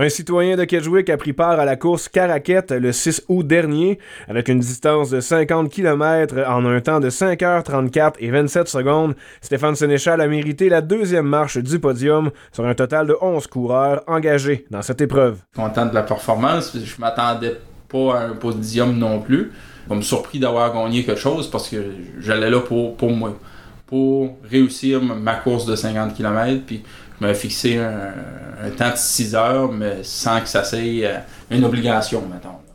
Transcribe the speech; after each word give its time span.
Un 0.00 0.08
citoyen 0.10 0.56
de 0.56 0.62
Kedgewick 0.62 1.10
a 1.10 1.16
pris 1.16 1.32
part 1.32 1.58
à 1.58 1.64
la 1.64 1.74
course 1.74 2.08
Caraquette 2.08 2.70
le 2.70 2.92
6 2.92 3.24
août 3.26 3.44
dernier 3.44 3.98
avec 4.28 4.48
une 4.48 4.60
distance 4.60 5.10
de 5.10 5.18
50 5.18 5.68
km 5.70 6.36
en 6.46 6.64
un 6.66 6.80
temps 6.80 7.00
de 7.00 7.10
5h34 7.10 8.12
et 8.20 8.30
27 8.30 8.68
secondes. 8.68 9.16
Stéphane 9.40 9.74
Sénéchal 9.74 10.20
a 10.20 10.28
mérité 10.28 10.68
la 10.68 10.82
deuxième 10.82 11.26
marche 11.26 11.58
du 11.58 11.80
podium 11.80 12.30
sur 12.52 12.64
un 12.64 12.74
total 12.74 13.08
de 13.08 13.16
11 13.20 13.48
coureurs 13.48 14.04
engagés 14.06 14.66
dans 14.70 14.82
cette 14.82 15.00
épreuve. 15.00 15.40
Content 15.56 15.86
de 15.86 15.94
la 15.94 16.04
performance, 16.04 16.76
je 16.80 17.00
m'attendais 17.00 17.56
pas 17.88 18.20
à 18.20 18.22
un 18.26 18.36
podium 18.36 18.96
non 18.96 19.18
plus. 19.18 19.50
Je 19.90 19.94
me 19.96 20.02
surpris 20.02 20.38
d'avoir 20.38 20.72
gagné 20.72 21.02
quelque 21.02 21.18
chose 21.18 21.50
parce 21.50 21.68
que 21.68 21.82
j'allais 22.20 22.50
là 22.50 22.60
pour, 22.60 22.96
pour 22.96 23.10
moi, 23.10 23.36
pour 23.84 24.38
réussir 24.48 25.02
ma 25.02 25.34
course 25.34 25.66
de 25.66 25.74
50 25.74 26.14
km. 26.14 26.62
Puis 26.64 26.84
m'avais 27.20 27.34
fixé 27.34 27.78
un, 27.78 28.70
temps 28.76 28.90
de 28.90 28.96
6 28.96 29.34
heures, 29.34 29.72
mais 29.72 30.02
sans 30.02 30.40
que 30.40 30.48
ça 30.48 30.64
soit 30.64 30.78
une 31.50 31.64
obligation, 31.64 32.22
mettons. 32.32 32.67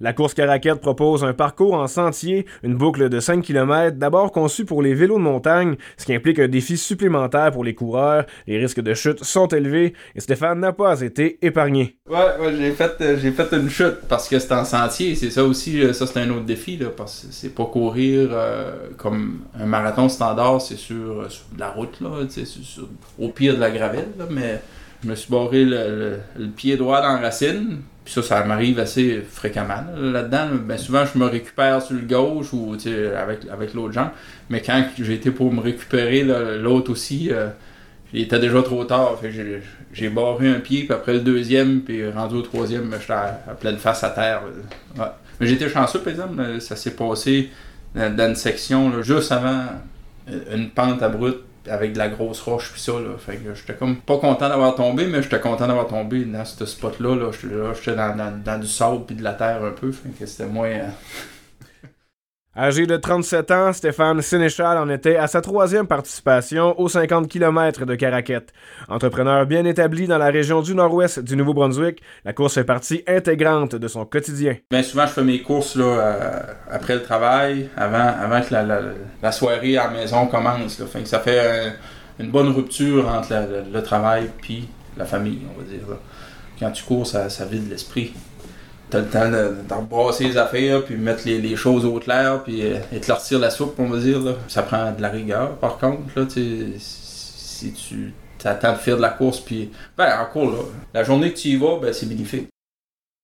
La 0.00 0.12
course 0.12 0.34
Caraquette 0.34 0.80
propose 0.80 1.24
un 1.24 1.32
parcours 1.32 1.74
en 1.74 1.88
sentier, 1.88 2.46
une 2.62 2.76
boucle 2.76 3.08
de 3.08 3.18
5 3.18 3.42
km, 3.42 3.96
d'abord 3.96 4.30
conçue 4.30 4.64
pour 4.64 4.80
les 4.80 4.94
vélos 4.94 5.18
de 5.18 5.22
montagne, 5.22 5.74
ce 5.96 6.04
qui 6.04 6.14
implique 6.14 6.38
un 6.38 6.46
défi 6.46 6.76
supplémentaire 6.76 7.50
pour 7.50 7.64
les 7.64 7.74
coureurs. 7.74 8.24
Les 8.46 8.58
risques 8.58 8.80
de 8.80 8.94
chute 8.94 9.24
sont 9.24 9.48
élevés 9.48 9.94
et 10.14 10.20
Stéphane 10.20 10.60
n'a 10.60 10.72
pas 10.72 11.00
été 11.00 11.38
épargné. 11.42 11.96
Ouais, 12.08 12.54
j'ai 12.56 12.70
fait, 12.70 12.92
euh, 13.00 13.18
j'ai 13.20 13.32
fait 13.32 13.52
une 13.52 13.68
chute 13.68 13.98
parce 14.08 14.28
que 14.28 14.38
c'est 14.38 14.52
en 14.52 14.64
sentier. 14.64 15.16
C'est 15.16 15.30
ça 15.30 15.42
aussi, 15.42 15.82
euh, 15.82 15.92
ça 15.92 16.06
c'est 16.06 16.20
un 16.20 16.30
autre 16.30 16.44
défi, 16.44 16.78
parce 16.96 17.22
que 17.22 17.26
c'est 17.32 17.54
pas 17.54 17.66
courir 17.66 18.28
euh, 18.30 18.90
comme 18.96 19.40
un 19.58 19.66
marathon 19.66 20.08
standard, 20.08 20.60
c'est 20.60 20.76
sur, 20.76 21.26
la 21.58 21.70
route, 21.70 21.98
au 23.18 23.28
pire 23.30 23.56
de 23.56 23.60
la 23.60 23.70
gravelle, 23.70 24.12
mais 24.30 24.60
je 25.02 25.08
me 25.08 25.14
suis 25.14 25.30
barré 25.30 25.64
le, 25.64 26.18
pied 26.56 26.76
droit 26.76 27.00
dans 27.00 27.14
la 27.14 27.18
racine. 27.18 27.82
Puis 28.08 28.14
ça, 28.14 28.22
ça 28.22 28.42
m'arrive 28.42 28.80
assez 28.80 29.22
fréquemment 29.30 29.84
là-dedans. 29.94 30.46
Ben, 30.64 30.78
souvent, 30.78 31.04
je 31.04 31.18
me 31.18 31.26
récupère 31.26 31.82
sur 31.82 31.94
le 31.94 32.00
gauche 32.00 32.54
ou 32.54 32.74
avec, 32.74 33.40
avec 33.52 33.74
l'autre 33.74 33.92
jambe. 33.92 34.08
Mais 34.48 34.62
quand 34.62 34.82
j'ai 34.98 35.12
été 35.12 35.30
pour 35.30 35.52
me 35.52 35.60
récupérer 35.60 36.22
l'autre 36.58 36.90
aussi, 36.90 37.28
euh, 37.30 37.48
il 38.14 38.22
était 38.22 38.38
déjà 38.38 38.62
trop 38.62 38.82
tard. 38.86 39.20
j'ai 39.92 40.08
barré 40.08 40.48
un 40.48 40.60
pied, 40.60 40.84
puis 40.84 40.94
après 40.94 41.12
le 41.12 41.20
deuxième, 41.20 41.82
puis 41.82 42.08
rendu 42.08 42.36
au 42.36 42.40
troisième, 42.40 42.90
j'étais 42.98 43.12
à, 43.12 43.54
pleine 43.60 43.76
face 43.76 44.02
à 44.02 44.08
terre. 44.08 44.40
Mais 45.38 45.46
j'étais 45.46 45.68
chanceux, 45.68 45.98
par 45.98 46.10
exemple. 46.10 46.62
Ça 46.62 46.76
s'est 46.76 46.96
passé 46.96 47.50
dans, 47.94 48.26
une 48.26 48.36
section 48.36 49.02
juste 49.02 49.32
avant 49.32 49.66
une 50.50 50.70
pente 50.70 51.02
abrupte 51.02 51.44
avec 51.68 51.92
de 51.92 51.98
la 51.98 52.08
grosse 52.08 52.40
roche 52.40 52.72
puis 52.72 52.80
ça 52.80 52.92
là. 52.92 53.16
Fait 53.18 53.36
que 53.36 53.54
j'étais 53.54 53.74
comme 53.74 53.96
pas 53.96 54.18
content 54.18 54.48
d'avoir 54.48 54.74
tombé, 54.74 55.06
mais 55.06 55.22
j'étais 55.22 55.40
content 55.40 55.66
d'avoir 55.66 55.86
tombé 55.86 56.24
dans 56.24 56.44
ce 56.44 56.66
spot 56.66 57.00
là. 57.00 57.14
là. 57.14 57.30
J'étais 57.32 57.96
dans, 57.96 58.16
dans, 58.16 58.42
dans, 58.42 58.58
du 58.58 58.66
sable 58.66 59.04
puis 59.06 59.16
de 59.16 59.22
la 59.22 59.34
terre 59.34 59.62
un 59.64 59.72
peu. 59.72 59.92
Fait 59.92 60.08
que 60.10 60.26
c'était 60.26 60.48
moins. 60.48 60.68
Euh, 60.68 60.88
Âgé 62.60 62.86
de 62.86 62.96
37 62.96 63.50
ans, 63.52 63.72
Stéphane 63.72 64.20
Sénéchal 64.20 64.78
en 64.78 64.90
était 64.90 65.14
à 65.14 65.28
sa 65.28 65.40
troisième 65.40 65.86
participation 65.86 66.74
aux 66.80 66.88
50 66.88 67.28
km 67.28 67.86
de 67.86 67.94
Caraquette. 67.94 68.52
Entrepreneur 68.88 69.46
bien 69.46 69.64
établi 69.64 70.08
dans 70.08 70.18
la 70.18 70.26
région 70.26 70.60
du 70.60 70.74
nord-ouest 70.74 71.20
du 71.20 71.36
Nouveau-Brunswick, 71.36 72.02
la 72.24 72.32
course 72.32 72.54
fait 72.54 72.64
partie 72.64 73.04
intégrante 73.06 73.76
de 73.76 73.86
son 73.86 74.04
quotidien. 74.04 74.56
Bien 74.72 74.82
souvent, 74.82 75.06
je 75.06 75.12
fais 75.12 75.22
mes 75.22 75.40
courses 75.40 75.76
là, 75.76 75.84
euh, 75.84 76.40
après 76.68 76.96
le 76.96 77.04
travail, 77.04 77.68
avant, 77.76 78.12
avant 78.20 78.40
que 78.40 78.52
la, 79.22 79.30
soirée 79.30 79.76
à 79.76 79.84
la 79.84 79.90
maison 79.90 80.26
commence. 80.26 80.80
Là. 80.80 80.86
Fait 80.86 81.06
ça 81.06 81.20
fait 81.20 81.74
une 82.18 82.32
bonne 82.32 82.48
rupture 82.48 83.08
entre 83.08 83.34
le 83.72 83.82
travail 83.84 84.30
et 84.50 84.62
la 84.96 85.04
famille, 85.04 85.42
on 85.56 85.60
va 85.60 85.64
dire. 85.64 85.82
Quand 86.58 86.72
tu 86.72 86.82
cours, 86.82 87.06
ça, 87.06 87.28
ça 87.28 87.44
vide 87.44 87.70
l'esprit 87.70 88.12
t'as 88.90 89.00
le 89.00 89.06
temps 89.06 89.30
d'embrasser 89.68 90.24
les 90.24 90.36
affaires, 90.36 90.84
puis 90.84 90.96
mettre 90.96 91.22
les, 91.26 91.56
choses 91.56 91.84
au 91.84 91.98
clair, 91.98 92.42
puis 92.42 92.62
euh, 92.62 92.78
éclaircir 92.92 93.38
la 93.38 93.50
soupe, 93.50 93.74
on 93.78 93.88
va 93.88 93.98
dire. 93.98 94.20
Là. 94.20 94.32
Ça 94.48 94.62
prend 94.62 94.92
de 94.92 95.02
la 95.02 95.08
rigueur, 95.08 95.56
par 95.56 95.78
contre. 95.78 96.02
Là, 96.16 96.24
si 96.28 97.72
tu 97.72 98.12
attends 98.44 98.72
de 98.72 98.78
faire 98.78 98.96
de 98.96 99.02
la 99.02 99.10
course, 99.10 99.40
puis 99.40 99.70
ben, 99.96 100.08
encore 100.20 100.50
là, 100.50 100.62
la 100.94 101.02
journée 101.04 101.32
que 101.32 101.38
tu 101.38 101.48
y 101.48 101.56
vas, 101.56 101.78
ben, 101.80 101.92
c'est 101.92 102.06
bénéfique. 102.06 102.48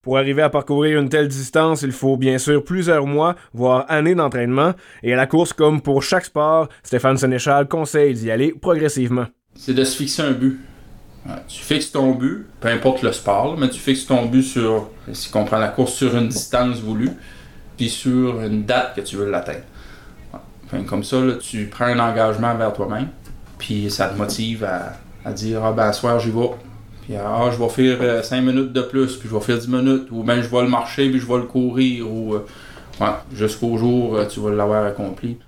Pour 0.02 0.18
arriver 0.18 0.42
à 0.42 0.50
parcourir 0.50 1.00
une 1.00 1.08
telle 1.08 1.28
distance, 1.28 1.80
il 1.80 1.92
faut 1.92 2.18
bien 2.18 2.36
sûr 2.36 2.62
plusieurs 2.62 3.06
mois, 3.06 3.36
voire 3.54 3.86
années 3.88 4.14
d'entraînement, 4.14 4.74
et 5.02 5.14
à 5.14 5.16
la 5.16 5.26
course, 5.26 5.54
comme 5.54 5.80
pour 5.80 6.02
chaque 6.02 6.26
sport, 6.26 6.68
Stéphane 6.82 7.16
Sénéchal 7.16 7.68
conseille 7.68 8.12
d'y 8.12 8.30
aller 8.30 8.52
progressivement. 8.52 9.26
C'est 9.56 9.72
de 9.72 9.84
se 9.84 9.96
fixer 9.96 10.20
un 10.20 10.32
but 10.32 10.60
tu 11.48 11.62
fixes 11.62 11.90
ton 11.92 12.12
but, 12.12 12.46
peu 12.60 12.68
importe 12.68 13.02
le 13.02 13.12
sport, 13.12 13.56
mais 13.56 13.68
tu 13.68 13.80
fixes 13.80 14.06
ton 14.06 14.26
but 14.26 14.42
sur, 14.42 14.90
si 15.12 15.30
on 15.34 15.44
prend 15.44 15.58
la 15.58 15.68
course, 15.68 15.94
sur 15.94 16.16
une 16.16 16.28
distance 16.28 16.80
voulue, 16.80 17.12
puis 17.76 17.88
sur 17.88 18.40
une 18.42 18.64
date 18.64 18.94
que 18.96 19.00
tu 19.00 19.16
veux 19.16 19.30
l'atteindre. 19.30 19.64
comme 20.86 21.04
ça, 21.04 21.16
tu 21.40 21.66
prends 21.66 21.86
un 21.86 21.98
engagement 21.98 22.54
vers 22.54 22.72
toi-même, 22.72 23.08
puis 23.58 23.90
ça 23.90 24.08
te 24.08 24.18
motive 24.18 24.64
à, 24.64 25.32
dire 25.32 25.64
Ah 25.64 25.72
ben, 25.72 25.84
à 25.84 25.92
soir, 25.92 26.18
j'y 26.20 26.30
vais. 26.30 26.50
Puis 27.02 27.16
ah, 27.16 27.50
je 27.50 27.62
vais 27.62 27.68
faire 27.68 28.24
5 28.24 28.36
euh, 28.36 28.42
minutes 28.42 28.72
de 28.72 28.82
plus, 28.82 29.16
puis 29.16 29.28
je 29.28 29.34
vais 29.34 29.40
faire 29.40 29.58
10 29.58 29.68
minutes, 29.68 30.08
ou 30.10 30.22
bien 30.22 30.40
je 30.42 30.48
vais 30.48 30.62
le 30.62 30.68
marcher, 30.68 31.08
puis 31.10 31.20
je 31.20 31.26
vais 31.26 31.36
le 31.36 31.42
courir, 31.42 32.10
ou 32.10 32.34
euh, 32.34 32.46
jusqu'au 33.32 33.76
jour 33.76 34.16
euh, 34.16 34.26
tu 34.26 34.40
vas 34.40 34.50
l'avoir 34.50 34.86
accompli. 34.86 35.38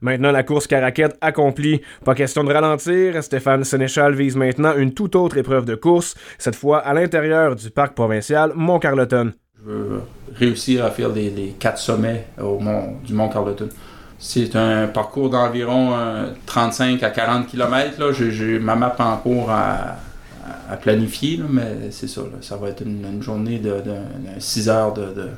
Maintenant, 0.00 0.32
la 0.32 0.42
course 0.42 0.66
Caraquette 0.66 1.16
accomplie. 1.20 1.80
Pas 2.04 2.14
question 2.14 2.44
de 2.44 2.52
ralentir. 2.52 3.22
Stéphane 3.22 3.64
Sénéchal 3.64 4.14
vise 4.14 4.36
maintenant 4.36 4.74
une 4.76 4.94
toute 4.94 5.14
autre 5.14 5.36
épreuve 5.36 5.64
de 5.64 5.74
course, 5.74 6.14
cette 6.38 6.56
fois 6.56 6.78
à 6.78 6.94
l'intérieur 6.94 7.54
du 7.54 7.70
parc 7.70 7.94
provincial 7.94 8.52
Mont-Carleton. 8.54 9.32
Je 9.58 9.70
veux 9.70 10.02
réussir 10.34 10.84
à 10.84 10.90
faire 10.90 11.10
les, 11.10 11.54
quatre 11.58 11.78
sommets 11.78 12.26
au 12.40 12.58
mont, 12.58 12.96
du 13.04 13.12
Mont-Carleton. 13.12 13.68
C'est 14.18 14.56
un 14.56 14.86
parcours 14.86 15.30
d'environ 15.30 15.94
35 16.46 17.02
à 17.02 17.10
40 17.10 17.46
km. 17.46 18.12
J'ai 18.12 18.58
ma 18.58 18.76
map 18.76 18.94
en 18.98 19.16
cours 19.18 19.50
à, 19.50 19.96
planifier, 20.80 21.40
mais 21.48 21.90
c'est 21.90 22.08
ça. 22.08 22.22
Ça 22.40 22.56
va 22.56 22.68
être 22.68 22.82
une, 22.82 23.22
journée 23.22 23.58
de, 23.58 23.82
6 24.38 24.68
heures 24.68 24.92
de 24.94 25.02
de 25.02 25.28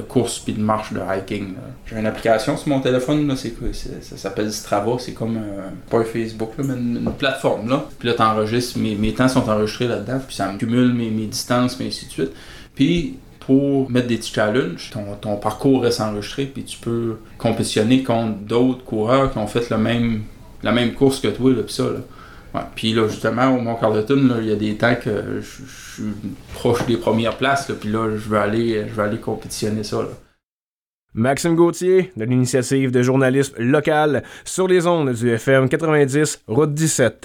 course 0.00 0.40
puis 0.40 0.52
de 0.52 0.60
marche 0.60 0.92
de 0.92 1.00
hiking. 1.00 1.54
J'ai 1.86 1.98
une 1.98 2.06
application 2.06 2.56
sur 2.56 2.68
mon 2.68 2.80
téléphone, 2.80 3.26
là, 3.28 3.34
c'est, 3.36 3.54
ça 4.02 4.16
s'appelle 4.16 4.52
Strava, 4.52 4.96
c'est 4.98 5.12
comme 5.12 5.36
un, 5.36 5.90
pas 5.90 5.98
un 5.98 6.04
Facebook, 6.04 6.50
mais 6.58 6.74
une, 6.74 7.12
plateforme. 7.18 7.68
Là. 7.68 7.84
Puis 7.98 8.08
là, 8.08 8.14
tu 8.14 8.22
enregistres, 8.22 8.78
mes, 8.78 8.94
mes, 8.94 9.14
temps 9.14 9.28
sont 9.28 9.48
enregistrés 9.48 9.86
là-dedans, 9.86 10.20
puis 10.26 10.34
ça 10.34 10.50
me 10.50 10.58
cumule 10.58 10.92
mes, 10.92 11.10
mes 11.10 11.26
distances, 11.26 11.78
mais 11.78 11.86
ainsi 11.86 12.06
de 12.06 12.10
suite. 12.10 12.32
Puis 12.74 13.18
pour 13.40 13.90
mettre 13.90 14.08
des 14.08 14.16
petits 14.16 14.32
challenges, 14.32 14.90
ton, 14.90 15.14
ton 15.20 15.36
parcours 15.36 15.82
reste 15.82 16.00
enregistré, 16.00 16.46
puis 16.46 16.64
tu 16.64 16.78
peux 16.78 17.18
compétitionner 17.38 18.02
contre 18.02 18.38
d'autres 18.38 18.84
coureurs 18.84 19.32
qui 19.32 19.38
ont 19.38 19.46
fait 19.46 19.70
même, 19.76 20.22
la 20.62 20.72
même 20.72 20.94
course 20.94 21.20
que 21.20 21.28
toi, 21.28 21.52
là, 21.52 21.62
puis 21.62 21.74
ça. 21.74 21.84
Là. 21.84 22.00
Puis 22.74 22.92
là, 22.92 23.08
justement, 23.08 23.56
au 23.56 23.60
Mont 23.60 23.74
Carleton, 23.74 24.36
il 24.40 24.48
y 24.48 24.52
a 24.52 24.56
des 24.56 24.76
temps 24.76 24.94
que 24.94 25.40
je, 25.40 25.62
suis 25.64 26.12
proche 26.54 26.86
des 26.86 26.96
premières 26.96 27.36
places, 27.36 27.70
puis 27.80 27.90
là, 27.90 28.10
je 28.10 28.28
vais 28.28 28.38
aller, 28.38 28.86
je 28.94 29.00
aller 29.00 29.18
compétitionner 29.18 29.82
ça. 29.82 30.06
Maxime 31.16 31.54
Gauthier, 31.54 32.12
de 32.16 32.24
l'initiative 32.24 32.90
de 32.90 33.02
journalisme 33.02 33.54
local 33.58 34.24
sur 34.44 34.66
les 34.66 34.86
ondes 34.86 35.12
du 35.12 35.30
FM 35.30 35.68
90, 35.68 36.42
route 36.48 36.74
17. 36.74 37.20